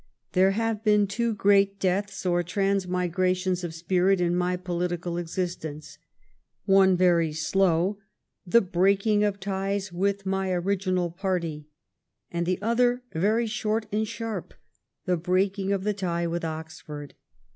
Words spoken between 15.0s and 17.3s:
the breaking of the tie with Oxford.